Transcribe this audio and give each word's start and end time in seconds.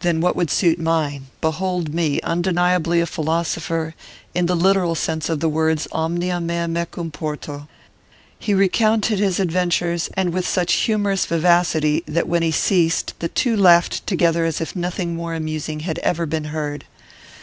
'Then 0.00 0.20
what 0.20 0.36
would 0.36 0.50
suit 0.50 0.78
mine? 0.78 1.28
Behold 1.40 1.94
me, 1.94 2.20
undeniably 2.20 3.00
a 3.00 3.06
philosopher; 3.06 3.94
in 4.34 4.44
the 4.44 4.54
literal 4.54 4.94
sense 4.94 5.30
of 5.30 5.40
the 5.40 5.48
words 5.48 5.88
omnia 5.90 6.38
mea 6.38 6.66
mecum 6.66 7.10
porto.' 7.10 7.66
He 8.38 8.52
recounted 8.52 9.18
his 9.18 9.40
adventures, 9.40 10.10
and 10.12 10.34
with 10.34 10.46
such 10.46 10.74
humorous 10.74 11.24
vivacity 11.24 12.02
that 12.06 12.28
when 12.28 12.42
he 12.42 12.52
ceased 12.52 13.14
the 13.20 13.28
two 13.28 13.56
laughed 13.56 14.06
together 14.06 14.44
as 14.44 14.60
if 14.60 14.76
nothing 14.76 15.14
more 15.16 15.32
amusing 15.34 15.80
had 15.80 15.98
ever 16.00 16.26
been 16.26 16.44
heard. 16.52 16.84